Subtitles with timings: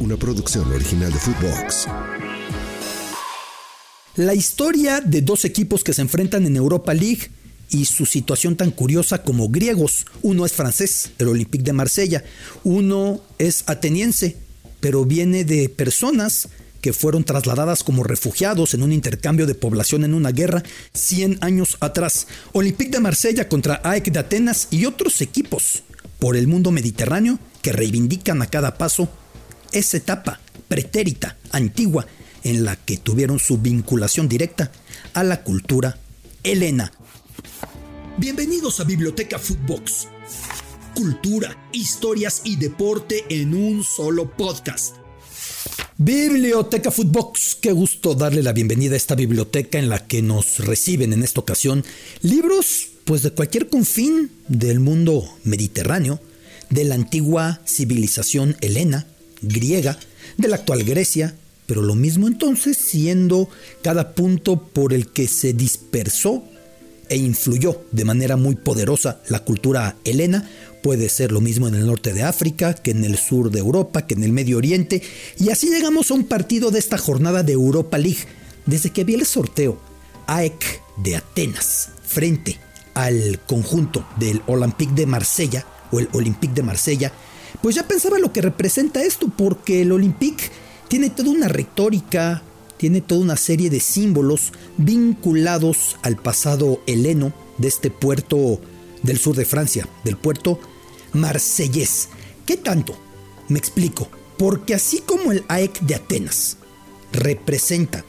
[0.00, 1.86] una producción original de Footbox.
[4.16, 7.30] La historia de dos equipos que se enfrentan en Europa League
[7.70, 10.06] y su situación tan curiosa como griegos.
[10.22, 12.24] Uno es francés, el Olympique de Marsella.
[12.64, 14.36] Uno es ateniense,
[14.80, 16.48] pero viene de personas
[16.80, 20.62] que fueron trasladadas como refugiados en un intercambio de población en una guerra
[20.94, 22.26] 100 años atrás.
[22.52, 25.82] Olympique de Marsella contra AEK de Atenas y otros equipos
[26.18, 29.10] por el mundo mediterráneo que reivindican a cada paso
[29.78, 32.06] esa etapa pretérita, antigua,
[32.44, 34.70] en la que tuvieron su vinculación directa
[35.14, 35.98] a la cultura
[36.42, 36.92] helena.
[38.18, 40.08] Bienvenidos a Biblioteca Footbox.
[40.94, 44.96] Cultura, historias y deporte en un solo podcast.
[45.98, 51.12] Biblioteca Footbox, qué gusto darle la bienvenida a esta biblioteca en la que nos reciben
[51.12, 51.84] en esta ocasión
[52.22, 56.20] libros pues de cualquier confín del mundo mediterráneo,
[56.70, 59.06] de la antigua civilización helena,
[59.42, 59.98] griega,
[60.36, 61.34] de la actual Grecia,
[61.66, 63.48] pero lo mismo entonces siendo
[63.82, 66.44] cada punto por el que se dispersó
[67.08, 70.48] e influyó de manera muy poderosa la cultura helena,
[70.82, 74.06] puede ser lo mismo en el norte de África, que en el sur de Europa,
[74.06, 75.02] que en el Medio Oriente,
[75.38, 78.24] y así llegamos a un partido de esta jornada de Europa League,
[78.66, 79.80] desde que vi el sorteo,
[80.26, 82.58] AEK de Atenas, frente
[82.94, 87.12] al conjunto del Olympique de Marsella, o el Olympique de Marsella,
[87.62, 90.50] pues ya pensaba lo que representa esto, porque el Olympique
[90.88, 92.42] tiene toda una retórica,
[92.76, 98.60] tiene toda una serie de símbolos vinculados al pasado heleno de este puerto
[99.02, 100.60] del sur de Francia, del puerto
[101.12, 102.08] marsellés.
[102.44, 102.96] ¿Qué tanto?
[103.48, 104.08] Me explico.
[104.38, 106.58] Porque así como el AEK de Atenas
[107.12, 108.04] representa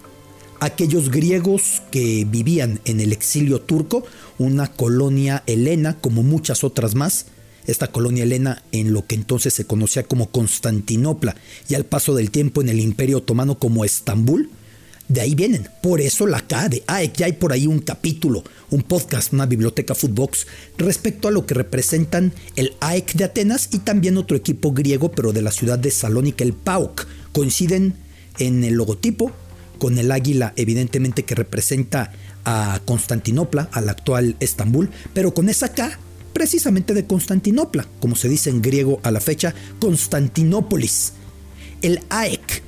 [0.60, 4.04] aquellos griegos que vivían en el exilio turco,
[4.38, 7.28] una colonia helena como muchas otras más,
[7.68, 11.36] esta colonia helena en lo que entonces se conocía como Constantinopla
[11.70, 14.50] y al paso del tiempo en el Imperio Otomano como Estambul,
[15.08, 15.70] de ahí vienen.
[15.82, 17.16] Por eso la K de AEK.
[17.16, 21.54] Ya hay por ahí un capítulo, un podcast, una biblioteca Footbox respecto a lo que
[21.54, 25.92] representan el AEK de Atenas y también otro equipo griego, pero de la ciudad de
[25.92, 27.08] Salónica, el PAOK.
[27.32, 27.96] Coinciden
[28.40, 29.32] en el logotipo
[29.78, 32.12] con el águila, evidentemente que representa
[32.44, 36.00] a Constantinopla, al actual Estambul, pero con esa K
[36.38, 41.14] precisamente de Constantinopla, como se dice en griego a la fecha, Constantinópolis.
[41.82, 42.62] El AEK.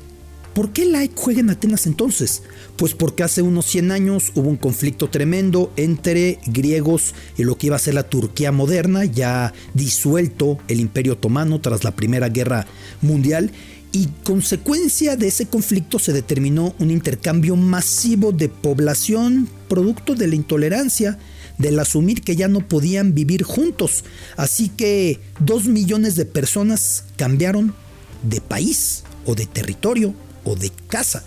[0.55, 2.41] ¿Por qué el AEK juega en Atenas entonces?
[2.77, 7.67] Pues porque hace unos 100 años hubo un conflicto tremendo entre griegos y lo que
[7.67, 12.65] iba a ser la Turquía moderna, ya disuelto el Imperio Otomano tras la Primera Guerra
[13.03, 13.51] Mundial,
[13.91, 20.35] y consecuencia de ese conflicto se determinó un intercambio masivo de población producto de la
[20.35, 21.19] intolerancia
[21.59, 24.03] del asumir que ya no podían vivir juntos.
[24.35, 27.75] Así que dos millones de personas cambiaron
[28.23, 31.23] de país o de territorio o de casa.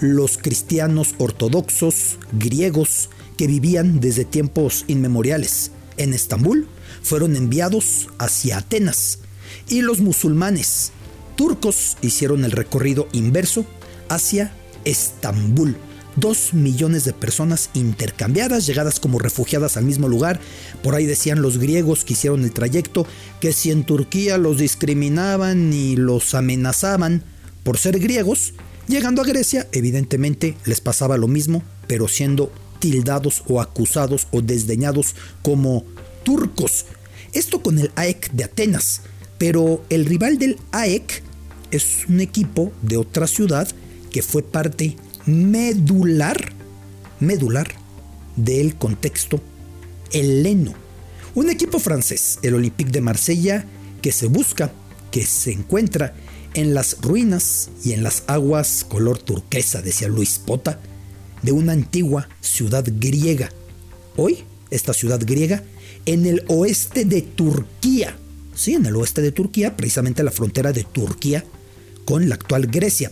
[0.00, 6.68] Los cristianos ortodoxos griegos que vivían desde tiempos inmemoriales en Estambul
[7.02, 9.18] fueron enviados hacia Atenas
[9.68, 10.92] y los musulmanes
[11.36, 13.64] turcos hicieron el recorrido inverso
[14.08, 14.52] hacia
[14.84, 15.76] Estambul
[16.16, 20.40] dos millones de personas intercambiadas, llegadas como refugiadas al mismo lugar.
[20.82, 23.06] Por ahí decían los griegos que hicieron el trayecto
[23.40, 27.24] que si en Turquía los discriminaban y los amenazaban
[27.62, 28.54] por ser griegos,
[28.88, 35.14] llegando a Grecia evidentemente les pasaba lo mismo, pero siendo tildados o acusados o desdeñados
[35.42, 35.84] como
[36.22, 36.86] turcos.
[37.32, 39.02] Esto con el AEK de Atenas,
[39.38, 41.22] pero el rival del AEK
[41.70, 43.68] es un equipo de otra ciudad
[44.10, 46.52] que fue parte medular,
[47.20, 47.68] medular
[48.36, 49.40] del contexto
[50.12, 50.74] heleno.
[51.34, 53.64] Un equipo francés, el Olympique de Marsella,
[54.02, 54.72] que se busca,
[55.10, 56.14] que se encuentra
[56.54, 60.80] en las ruinas y en las aguas color turquesa, decía Luis Pota,
[61.42, 63.50] de una antigua ciudad griega.
[64.16, 65.64] Hoy, esta ciudad griega,
[66.06, 68.16] en el oeste de Turquía,
[68.54, 71.44] sí, en el oeste de Turquía, precisamente la frontera de Turquía
[72.04, 73.10] con la actual Grecia.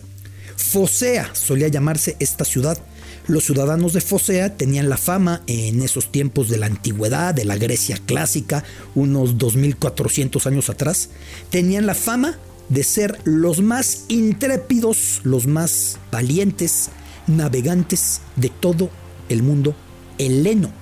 [0.56, 2.78] Fosea solía llamarse esta ciudad.
[3.26, 7.56] Los ciudadanos de Fosea tenían la fama en esos tiempos de la antigüedad, de la
[7.56, 8.64] Grecia clásica,
[8.94, 11.10] unos 2400 años atrás,
[11.50, 12.38] tenían la fama
[12.68, 16.88] de ser los más intrépidos, los más valientes
[17.26, 18.90] navegantes de todo
[19.28, 19.74] el mundo
[20.18, 20.72] heleno.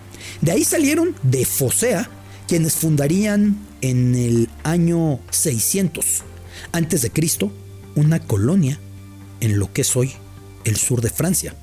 [0.41, 2.09] De ahí salieron de Fosea
[2.47, 6.23] quienes fundarían en el año 600
[6.73, 7.53] antes de Cristo
[7.97, 8.81] una colonia
[9.41, 10.13] en lo que es hoy
[10.65, 11.55] el sur de Francia,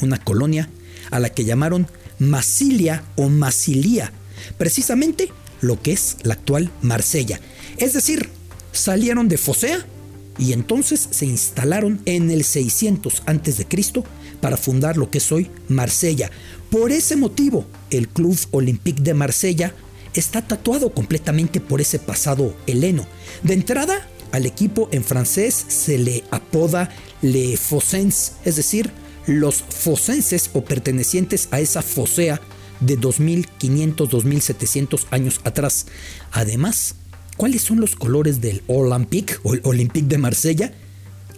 [0.00, 0.70] una colonia
[1.10, 1.88] a la que llamaron
[2.18, 4.12] Masilia o Masilia,
[4.58, 7.40] precisamente lo que es la actual Marsella.
[7.76, 8.28] Es decir,
[8.72, 9.84] salieron de Fosea
[10.38, 13.66] y entonces se instalaron en el 600 a.C.
[14.40, 16.30] para fundar lo que es hoy Marsella.
[16.70, 19.74] Por ese motivo, el Club Olympique de Marsella
[20.14, 23.06] está tatuado completamente por ese pasado heleno.
[23.42, 26.90] De entrada, al equipo en francés se le apoda
[27.22, 28.90] Le Fossens, es decir,
[29.28, 32.40] los fosenses o pertenecientes a esa fosea
[32.80, 35.86] de 2500-2700 años atrás.
[36.32, 36.96] Además,
[37.36, 40.74] ¿cuáles son los colores del Olympique o el Olympique de Marsella?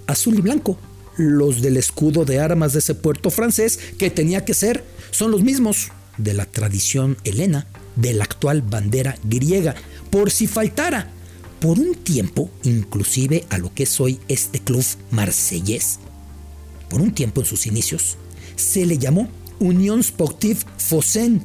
[0.07, 0.79] Azul y blanco.
[1.19, 5.43] Los del escudo de armas de ese puerto francés, que tenía que ser, son los
[5.43, 9.75] mismos de la tradición helena, de la actual bandera griega.
[10.09, 11.13] Por si faltara,
[11.61, 15.99] por un tiempo, inclusive a lo que es hoy este club marsellés,
[16.89, 18.17] por un tiempo en sus inicios,
[18.57, 21.43] se le llamó Unión Sportive Fosen,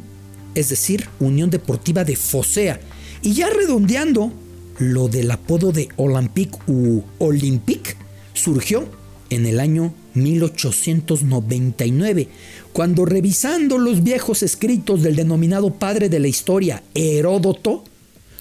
[0.55, 2.79] es decir, Unión Deportiva de Fosea.
[3.21, 4.31] Y ya redondeando,
[4.79, 7.95] lo del apodo de Olympique u Olympique
[8.33, 8.85] surgió
[9.29, 12.27] en el año 1899,
[12.73, 17.85] cuando revisando los viejos escritos del denominado padre de la historia, Heródoto,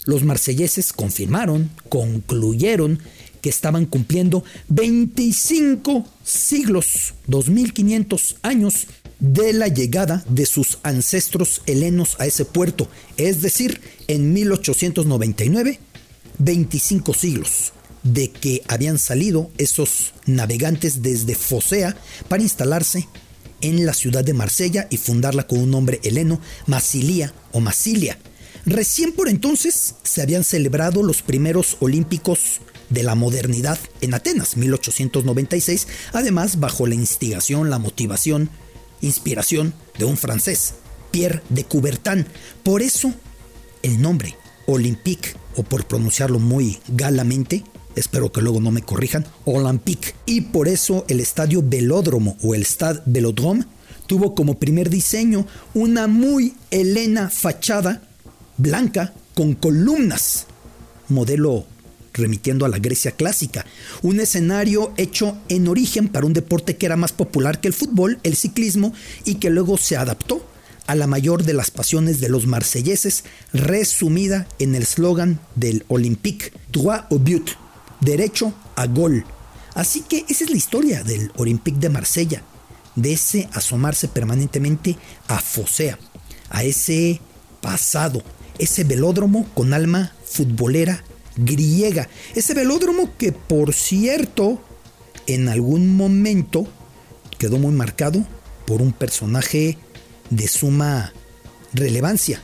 [0.07, 3.01] los marselleses confirmaron, concluyeron
[3.41, 8.87] que estaban cumpliendo 25 siglos, 2500 años
[9.19, 15.79] de la llegada de sus ancestros helenos a ese puerto, es decir, en 1899,
[16.39, 21.97] 25 siglos de que habían salido esos navegantes desde Fosea
[22.29, 23.09] para instalarse
[23.61, 28.19] en la ciudad de Marsella y fundarla con un nombre heleno, Masilia o Masilia.
[28.67, 32.61] Recién por entonces se habían celebrado los primeros olímpicos
[32.91, 38.51] de la modernidad en Atenas, 1896, además bajo la instigación, la motivación
[39.01, 40.75] inspiración de un francés,
[41.11, 42.27] Pierre de Coubertin.
[42.63, 43.13] Por eso
[43.83, 44.37] el nombre
[44.67, 47.65] Olympique, o por pronunciarlo muy galamente,
[47.97, 50.15] espero que luego no me corrijan, Olympique.
[50.27, 53.65] Y por eso el estadio Velódromo o el Stade Velodrome
[54.07, 58.03] tuvo como primer diseño una muy helena fachada
[58.61, 60.47] blanca con columnas,
[61.09, 61.67] modelo
[62.13, 63.65] remitiendo a la Grecia clásica,
[64.03, 68.19] un escenario hecho en origen para un deporte que era más popular que el fútbol,
[68.23, 68.93] el ciclismo,
[69.25, 70.45] y que luego se adaptó
[70.87, 76.53] a la mayor de las pasiones de los marselleses, resumida en el slogan del Olympique,
[76.73, 77.51] droit au but,
[78.01, 79.25] derecho a gol.
[79.75, 82.43] Así que esa es la historia del Olympique de Marsella,
[82.97, 84.97] de ese asomarse permanentemente
[85.29, 85.97] a Fosea,
[86.49, 87.21] a ese
[87.61, 88.23] pasado,
[88.61, 91.03] ese velódromo con alma futbolera
[91.37, 92.09] griega.
[92.35, 94.63] Ese velódromo que, por cierto,
[95.27, 96.67] en algún momento
[97.39, 98.25] quedó muy marcado
[98.67, 99.79] por un personaje
[100.29, 101.13] de suma
[101.73, 102.43] relevancia.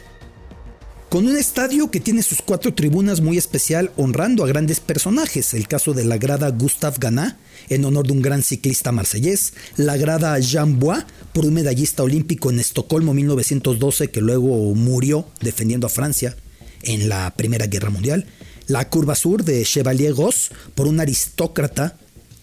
[1.09, 5.69] Con un estadio que tiene sus cuatro tribunas muy especial honrando a grandes personajes, el
[5.69, 7.37] caso de la grada Gustave Ganat,
[7.69, 12.51] en honor de un gran ciclista marsellés, la grada Jean Bois, por un medallista olímpico
[12.51, 16.37] en Estocolmo 1912 que luego murió defendiendo a Francia
[16.83, 18.27] en la Primera Guerra Mundial,
[18.67, 21.97] la curva sur de Chevalier Goss por un aristócrata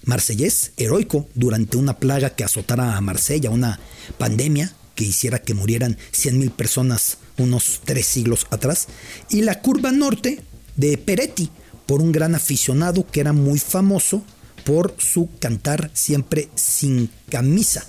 [0.05, 3.81] marsellés heroico durante una plaga que azotara a Marsella, una
[4.17, 8.87] pandemia que hiciera que murieran 100.000 personas unos tres siglos atrás,
[9.29, 10.41] y la curva norte
[10.75, 11.49] de Peretti
[11.85, 14.23] por un gran aficionado que era muy famoso
[14.65, 17.85] por su cantar siempre sin camisa.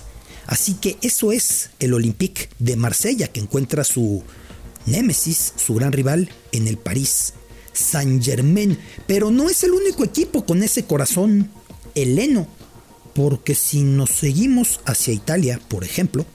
[0.47, 4.23] Así que eso es el Olympique de Marsella que encuentra su
[4.85, 7.33] némesis, su gran rival en el París
[7.73, 8.77] Saint Germain,
[9.07, 11.49] pero no es el único equipo con ese corazón
[11.93, 12.47] heleno,
[13.13, 16.25] porque si nos seguimos hacia Italia, por ejemplo,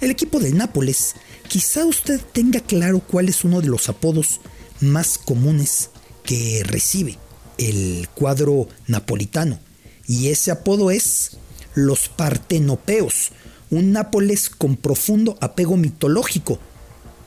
[0.00, 1.14] el equipo del Nápoles,
[1.50, 4.40] quizá usted tenga claro cuál es uno de los apodos
[4.80, 5.90] más comunes
[6.24, 7.18] que recibe
[7.58, 9.58] el cuadro napolitano,
[10.06, 11.38] y ese apodo es
[11.74, 13.32] los partenopeos,
[13.68, 16.60] un Nápoles con profundo apego mitológico.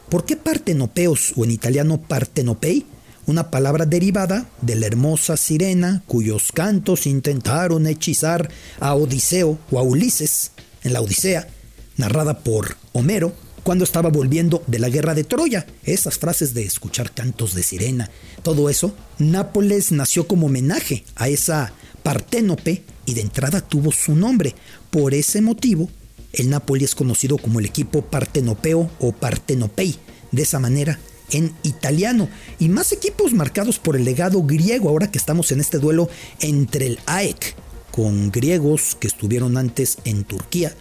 [0.07, 2.85] ¿Por qué partenopeos o en italiano partenopei?
[3.25, 8.49] una palabra derivada de la hermosa sirena cuyos cantos intentaron hechizar
[8.81, 10.51] a Odiseo o a Ulises
[10.83, 11.47] en la Odisea,
[11.95, 13.31] narrada por Homero
[13.63, 15.65] cuando estaba volviendo de la guerra de Troya.
[15.83, 18.09] Esas frases de escuchar cantos de sirena,
[18.43, 24.53] todo eso, Nápoles nació como homenaje a esa Parténope y de entrada tuvo su nombre.
[24.91, 25.89] Por ese motivo,
[26.33, 29.95] el Nápoles es conocido como el equipo partenopeo o partenopei.
[30.31, 30.99] De esa manera,
[31.31, 32.27] en italiano
[32.59, 36.09] y más equipos marcados por el legado griego ahora que estamos en este duelo
[36.41, 37.55] entre el AEK
[37.91, 40.75] con griegos que estuvieron antes en Turquía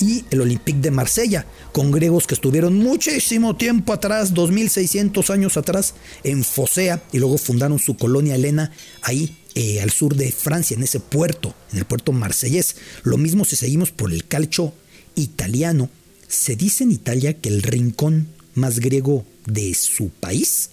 [0.00, 5.94] y el Olympique de Marsella con griegos que estuvieron muchísimo tiempo atrás, 2600 años atrás
[6.24, 8.72] en Fosea y luego fundaron su colonia helena
[9.02, 12.76] ahí eh, al sur de Francia, en ese puerto, en el puerto marsellés.
[13.04, 14.74] Lo mismo si seguimos por el calcio
[15.14, 15.88] italiano.
[16.28, 20.70] Se dice en Italia que el rincón más griego de su país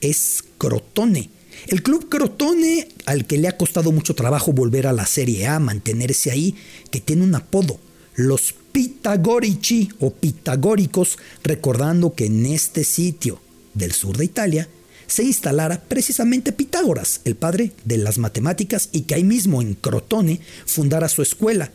[0.00, 1.28] es Crotone.
[1.66, 5.58] El club Crotone, al que le ha costado mucho trabajo volver a la Serie A,
[5.58, 6.54] mantenerse ahí,
[6.90, 7.78] que tiene un apodo,
[8.14, 13.40] los Pitagorici o Pitagóricos, recordando que en este sitio
[13.74, 14.68] del sur de Italia
[15.06, 20.40] se instalara precisamente Pitágoras, el padre de las matemáticas, y que ahí mismo en Crotone
[20.64, 21.70] fundara su escuela.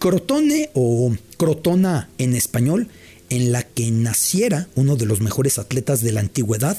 [0.00, 2.88] Crotone o Crotona en español,
[3.28, 6.76] en la que naciera uno de los mejores atletas de la antigüedad,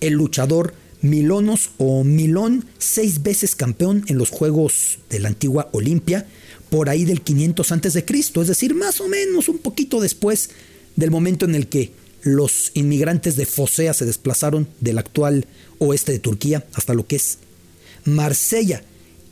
[0.00, 6.26] el luchador Milonos o Milón, seis veces campeón en los Juegos de la antigua Olimpia,
[6.72, 10.48] por ahí del 500 a.C., es decir, más o menos un poquito después
[10.96, 15.44] del momento en el que los inmigrantes de Fosea se desplazaron del actual
[15.80, 17.36] oeste de Turquía hasta lo que es
[18.06, 18.82] Marsella.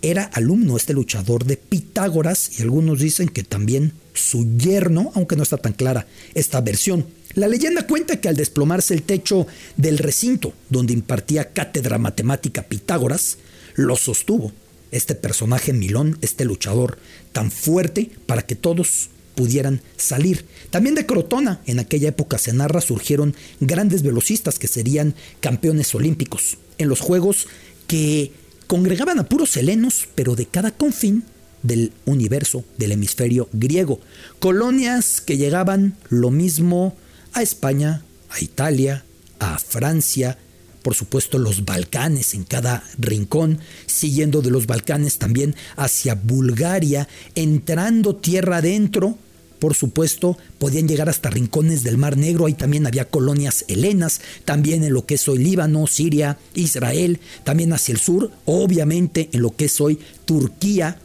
[0.02, 5.42] Era alumno este luchador de Pitágoras y algunos dicen que también su yerno, aunque no
[5.42, 7.06] está tan clara esta versión.
[7.32, 9.46] La leyenda cuenta que al desplomarse el techo
[9.78, 13.38] del recinto donde impartía cátedra matemática Pitágoras,
[13.76, 14.52] lo sostuvo
[14.90, 16.98] este personaje Milón, este luchador
[17.32, 20.44] tan fuerte para que todos pudieran salir.
[20.70, 26.58] También de Crotona, en aquella época se narra, surgieron grandes velocistas que serían campeones olímpicos
[26.78, 27.46] en los Juegos
[27.86, 28.32] que
[28.66, 31.24] congregaban a puros helenos, pero de cada confín
[31.62, 34.00] del universo del hemisferio griego.
[34.38, 36.96] Colonias que llegaban lo mismo
[37.32, 39.04] a España, a Italia,
[39.38, 40.38] a Francia,
[40.82, 48.16] por supuesto los Balcanes en cada rincón, siguiendo de los Balcanes también hacia Bulgaria, entrando
[48.16, 49.16] tierra adentro,
[49.58, 54.82] por supuesto, podían llegar hasta rincones del Mar Negro, ahí también había colonias helenas, también
[54.84, 59.54] en lo que es hoy Líbano, Siria, Israel, también hacia el sur, obviamente en lo
[59.54, 60.98] que es hoy Turquía,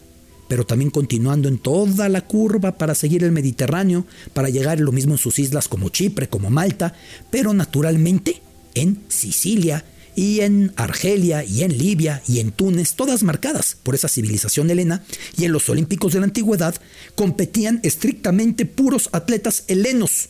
[0.47, 5.15] pero también continuando en toda la curva para seguir el Mediterráneo, para llegar lo mismo
[5.15, 6.93] en sus islas como Chipre, como Malta,
[7.29, 8.41] pero naturalmente
[8.75, 9.83] en Sicilia
[10.15, 15.03] y en Argelia y en Libia y en Túnez, todas marcadas por esa civilización helena,
[15.37, 16.75] y en los Olímpicos de la Antigüedad
[17.15, 20.29] competían estrictamente puros atletas helenos.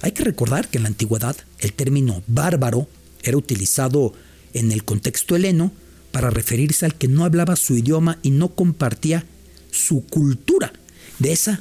[0.00, 2.86] Hay que recordar que en la Antigüedad el término bárbaro
[3.22, 4.12] era utilizado
[4.52, 5.72] en el contexto heleno
[6.12, 9.26] para referirse al que no hablaba su idioma y no compartía
[9.70, 10.72] su cultura.
[11.18, 11.60] De esa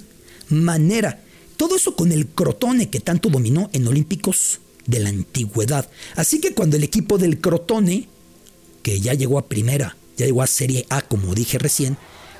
[0.49, 1.21] manera,
[1.57, 5.89] todo eso con el crotone que tanto dominó en Olímpicos de la antigüedad.
[6.15, 8.07] Así que cuando el equipo del Crotone,
[8.83, 11.97] que ya llegó a primera, ya llegó a Serie A como dije recién,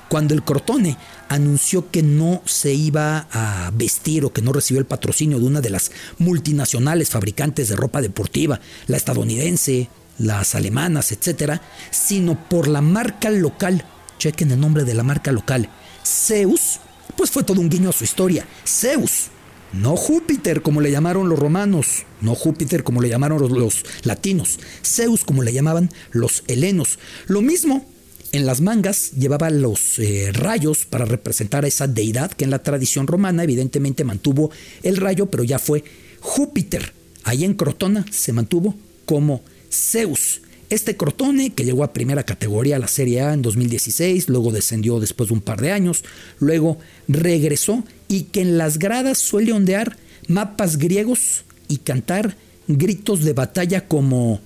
[0.08, 0.96] cuando el Crotone
[1.28, 5.60] anunció que no se iba a vestir o que no recibió el patrocinio de una
[5.60, 9.88] de las multinacionales fabricantes de ropa deportiva, la estadounidense,
[10.18, 11.60] las alemanas, etcétera,
[11.90, 13.84] sino por la marca local,
[14.18, 15.68] chequen el nombre de la marca local,
[16.04, 16.78] Zeus,
[17.16, 18.46] pues fue todo un guiño a su historia.
[18.64, 19.30] Zeus,
[19.72, 25.24] no Júpiter como le llamaron los romanos, no Júpiter como le llamaron los, latinos, Zeus
[25.24, 26.98] como le llamaban los helenos.
[27.26, 27.84] Lo mismo,
[28.32, 32.62] en las mangas llevaba los eh, rayos para representar a esa deidad que en la
[32.62, 34.50] tradición romana evidentemente mantuvo
[34.82, 35.84] el rayo, pero ya fue
[36.20, 36.92] Júpiter.
[37.24, 40.42] Ahí en Crotona se mantuvo como Zeus.
[40.68, 44.98] Este Crotone, que llegó a primera categoría a la Serie A en 2016, luego descendió
[44.98, 46.02] después de un par de años,
[46.40, 49.96] luego regresó y que en las gradas suele ondear
[50.26, 54.40] mapas griegos y cantar gritos de batalla como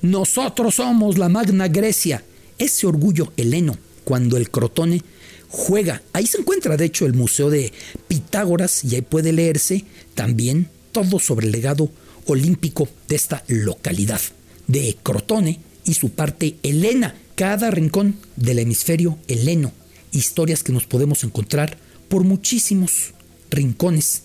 [0.00, 2.24] Nosotros somos la Magna Grecia.
[2.56, 5.02] Ese orgullo heleno cuando el Crotone
[5.48, 6.00] juega.
[6.14, 7.74] Ahí se encuentra de hecho el Museo de
[8.08, 9.84] Pitágoras y ahí puede leerse
[10.14, 11.90] también todo sobre el legado
[12.24, 14.20] olímpico de esta localidad
[14.68, 19.72] de Crotone y su parte helena, cada rincón del hemisferio heleno,
[20.12, 23.14] historias que nos podemos encontrar por muchísimos
[23.50, 24.22] rincones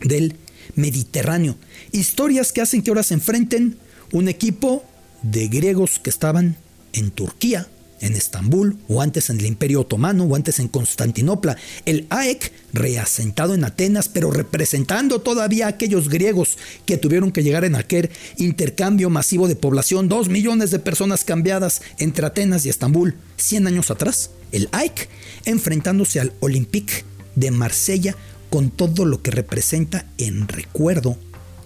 [0.00, 0.34] del
[0.74, 1.56] Mediterráneo,
[1.92, 3.76] historias que hacen que ahora se enfrenten
[4.12, 4.84] un equipo
[5.22, 6.56] de griegos que estaban
[6.92, 7.68] en Turquía,
[8.04, 11.56] en Estambul, o antes en el Imperio Otomano, o antes en Constantinopla.
[11.86, 17.64] El AEC, reasentado en Atenas, pero representando todavía a aquellos griegos que tuvieron que llegar
[17.64, 23.16] en aquel intercambio masivo de población, dos millones de personas cambiadas entre Atenas y Estambul,
[23.38, 24.30] 100 años atrás.
[24.52, 25.08] El AEC,
[25.46, 27.04] enfrentándose al Olympique
[27.36, 28.16] de Marsella
[28.50, 31.16] con todo lo que representa en recuerdo,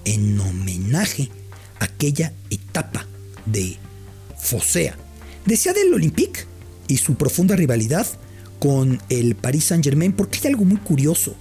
[0.04, 1.30] en homenaje
[1.80, 3.06] aquella etapa
[3.44, 3.76] de
[4.38, 4.96] Fosea
[5.48, 6.40] Decía del Olympique
[6.88, 8.06] y su profunda rivalidad
[8.58, 11.34] con el Paris Saint-Germain porque hay algo muy curioso,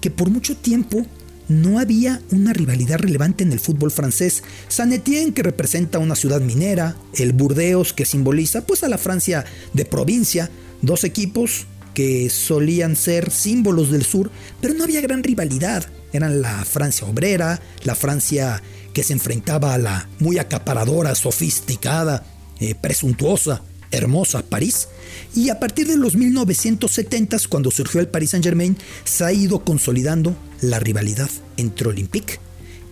[0.00, 1.06] que por mucho tiempo
[1.46, 4.42] no había una rivalidad relevante en el fútbol francés.
[4.66, 9.44] Saint Etienne, que representa una ciudad minera, el Burdeos, que simboliza pues a la Francia
[9.72, 10.50] de provincia,
[10.80, 15.86] dos equipos que solían ser símbolos del sur, pero no había gran rivalidad.
[16.12, 18.60] Eran la Francia obrera, la Francia
[18.92, 22.24] que se enfrentaba a la muy acaparadora, sofisticada,
[22.62, 24.88] eh, presuntuosa, hermosa París.
[25.34, 30.36] Y a partir de los 1970s, cuando surgió el Paris Saint-Germain, se ha ido consolidando
[30.60, 32.38] la rivalidad entre Olympique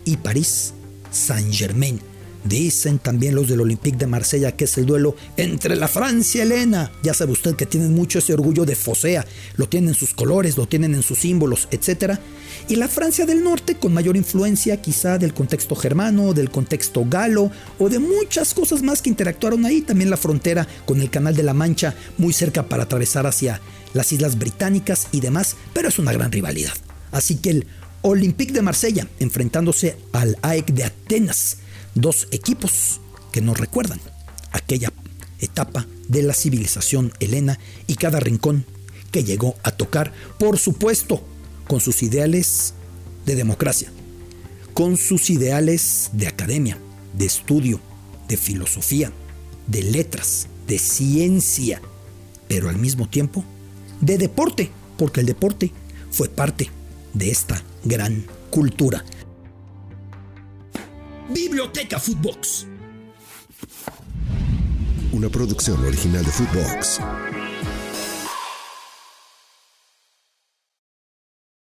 [0.04, 0.74] y París
[1.10, 2.09] Saint-Germain.
[2.44, 6.90] Dicen también los del Olympique de Marsella que es el duelo entre la Francia Helena.
[7.02, 10.56] Ya sabe usted que tienen mucho ese orgullo de Fosea, lo tienen en sus colores,
[10.56, 12.18] lo tienen en sus símbolos, etc.
[12.68, 17.50] Y la Francia del Norte con mayor influencia quizá del contexto germano, del contexto galo
[17.78, 19.82] o de muchas cosas más que interactuaron ahí.
[19.82, 23.60] También la frontera con el Canal de la Mancha muy cerca para atravesar hacia
[23.92, 26.72] las Islas Británicas y demás, pero es una gran rivalidad.
[27.12, 27.66] Así que el
[28.02, 31.58] Olympique de Marsella enfrentándose al AEK de Atenas
[31.94, 33.00] dos equipos
[33.32, 34.00] que nos recuerdan
[34.52, 34.92] aquella
[35.40, 38.64] etapa de la civilización helena y cada rincón
[39.10, 41.22] que llegó a tocar, por supuesto,
[41.66, 42.74] con sus ideales
[43.26, 43.90] de democracia,
[44.74, 46.78] con sus ideales de academia,
[47.14, 47.80] de estudio,
[48.28, 49.12] de filosofía,
[49.66, 51.80] de letras, de ciencia,
[52.48, 53.44] pero al mismo tiempo
[54.00, 55.72] de deporte, porque el deporte
[56.10, 56.70] fue parte
[57.14, 59.04] de esta gran cultura.
[61.32, 62.66] Biblioteca Footbox.
[65.12, 67.00] Una producción original de Footbox.